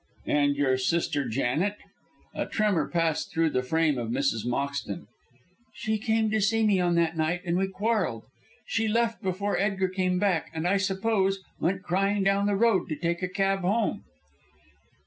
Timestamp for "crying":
11.83-12.23